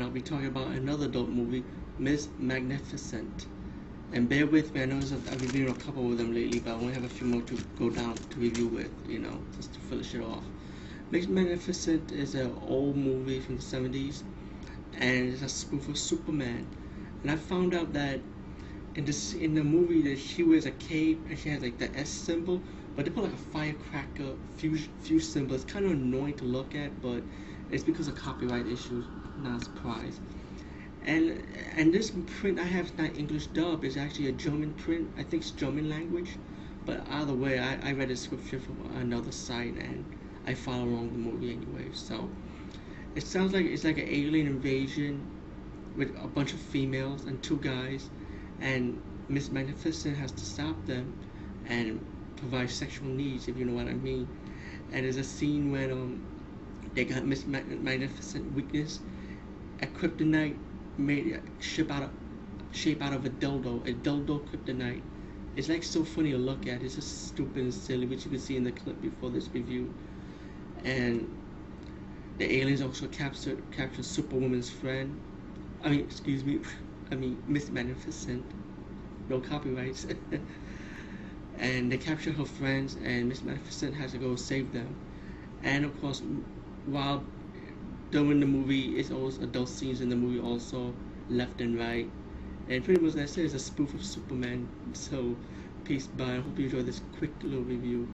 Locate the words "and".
0.00-0.06, 4.14-4.30, 14.94-15.28, 17.20-17.30, 21.28-21.38, 31.04-31.42, 31.76-31.94, 39.76-40.04, 47.24-47.42, 48.60-49.00, 51.66-52.04, 54.92-55.04, 67.62-67.74, 70.84-71.28, 81.58-81.92, 83.04-83.28, 85.62-85.84, 91.60-91.78, 92.68-92.84